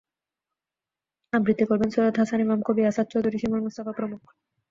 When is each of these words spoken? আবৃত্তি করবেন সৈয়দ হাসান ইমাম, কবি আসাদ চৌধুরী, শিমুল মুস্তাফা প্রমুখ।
আবৃত্তি 1.33 1.63
করবেন 1.65 1.89
সৈয়দ 1.89 2.15
হাসান 2.21 2.39
ইমাম, 2.39 2.59
কবি 2.67 2.81
আসাদ 2.85 3.05
চৌধুরী, 3.13 3.37
শিমুল 3.41 3.61
মুস্তাফা 3.63 3.93
প্রমুখ। 3.97 4.21